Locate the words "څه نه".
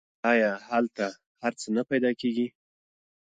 1.59-1.83